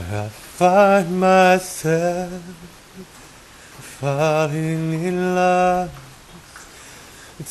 I 0.00 0.28
find 0.28 1.20
myself 1.20 2.42
falling 4.00 4.92
in 5.04 5.34
love. 5.34 5.92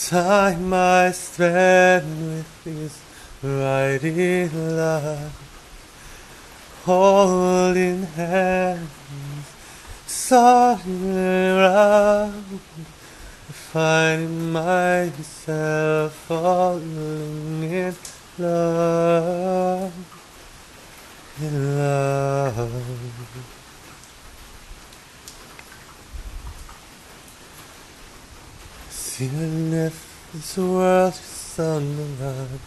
Time 0.08 0.74
I 0.74 1.12
spend 1.12 2.06
with 2.38 2.68
is 2.68 3.02
right 3.42 4.04
in 4.04 4.78
love, 4.78 5.34
holding 6.86 8.04
hands, 8.04 8.90
soaring 10.06 11.16
around, 11.16 12.60
finding 13.52 14.52
myself 14.52 16.14
falling 16.14 17.64
in 17.64 17.96
love, 18.38 19.94
in 21.42 21.78
love. 21.78 22.89
Even 29.22 29.74
if 29.74 30.32
this 30.34 30.58
world 30.58 31.14
is 31.14 31.56
run, 31.60 32.60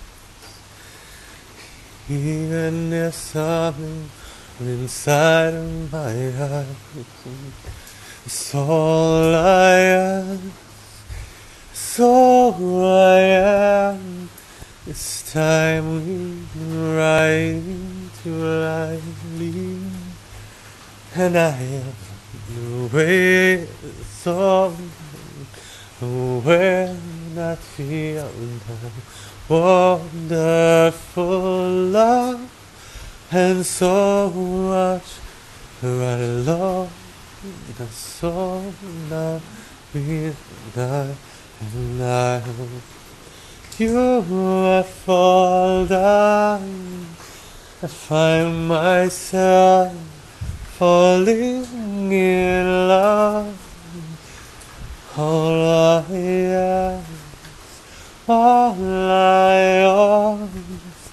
even 2.08 2.92
if 2.92 3.14
something 3.14 4.10
inside 4.60 5.54
of 5.54 5.92
my 5.92 6.30
heart. 6.30 6.66
Is 8.26 8.54
all 8.54 9.34
I 9.34 9.74
am, 9.74 10.52
it's 11.72 11.98
all 11.98 12.84
I 12.84 13.18
am. 13.18 14.28
It's 14.86 15.32
time 15.32 16.04
we 16.04 16.96
ride 16.96 17.62
into 17.66 18.30
lightly, 18.30 19.80
and 21.14 21.36
I 21.36 21.82
it's 22.94 24.26
all 24.26 24.70
when 26.00 27.38
I 27.38 27.54
feel 27.54 28.30
wonderful 29.48 30.60
love 31.68 32.40
and 33.30 33.64
so 33.64 34.30
much 34.30 35.18
right 35.82 36.20
along 36.20 36.90
the 37.76 37.86
soul 37.88 38.72
now 39.10 39.40
midnight 39.94 41.16
and 41.60 42.02
I 42.02 42.42
you 43.78 44.20
I 44.68 44.82
fall 44.82 45.86
down. 45.86 47.06
I 47.82 47.86
find 47.86 48.68
myself 48.68 49.92
falling 50.82 52.10
in 52.10 52.88
love 52.88 53.56
all 55.16 55.54
I 55.54 56.16
ask, 56.50 57.06
all 58.28 58.74
I 59.08 59.60
ask, 59.92 61.12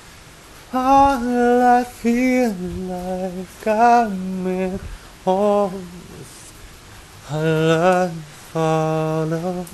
all 0.73 1.61
I 1.77 1.83
feel 1.83 2.51
like 2.95 3.67
I'm 3.67 4.47
in 4.47 4.79
arms. 5.27 6.51
I 7.29 7.41
love 7.71 8.23
follow, 8.53 9.65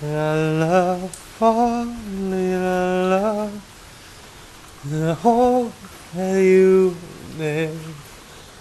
I 0.00 0.34
love 0.62 1.10
falling 1.10 2.32
in 2.32 3.10
love. 3.10 3.60
The 4.84 5.14
hope 5.16 5.72
that 6.14 6.40
you 6.40 6.96
make 7.36 8.03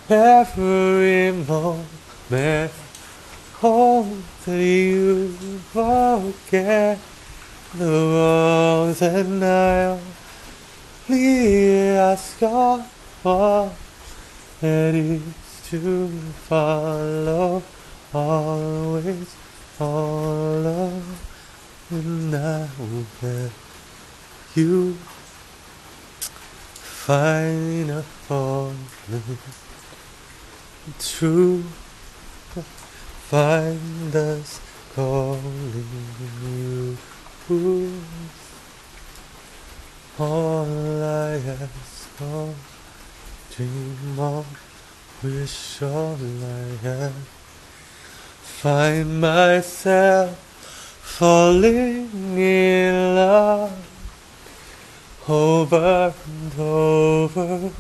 every 0.10 1.32
moment 1.32 1.88
that 2.30 2.72
you 4.48 5.30
forget 5.72 7.00
the 7.74 7.86
wrongs 7.86 9.02
and 9.02 9.44
I'll 9.44 10.00
ask 11.10 12.40
God 12.40 12.86
for 13.22 13.72
it 14.62 14.96
is 14.96 15.22
to 15.70 16.08
follow, 16.48 17.64
always 18.14 19.36
follow, 19.78 21.02
and 21.90 22.36
I 22.36 22.68
will 22.78 23.06
let 23.22 23.52
you 24.56 24.94
find 27.04 27.90
a 27.90 28.04
falling 28.04 28.76
true 31.00 31.64
find 33.34 34.16
us 34.16 34.62
calling 34.94 35.88
you. 36.44 36.98
All 40.20 41.04
I 41.04 41.34
ask 41.36 42.22
of, 42.22 42.56
dream 43.56 44.20
of, 44.20 44.46
wish 45.24 45.82
all 45.82 46.16
I 46.16 46.88
have. 46.88 47.28
Find 48.62 49.20
myself 49.20 50.38
falling 51.02 52.38
in 52.38 53.16
love 53.16 53.74
over 55.28 56.14
and 56.28 56.60
over 56.60 57.72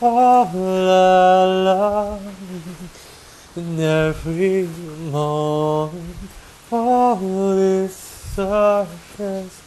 all 0.00 0.56
alone 0.56 2.41
in 3.54 3.78
every 3.80 4.66
moment 5.10 6.16
all 6.70 7.16
this 7.54 7.94
surface 8.34 9.62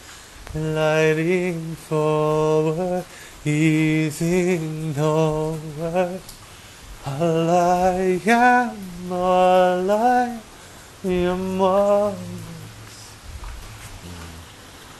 gliding 0.51 1.75
forward 1.75 3.05
easing 3.45 4.95
nowhere 4.95 6.19
all 7.05 7.49
I 7.49 8.19
am 8.25 9.11
all 9.11 9.91
I 9.91 10.39
am 11.03 11.61
all 11.61 12.15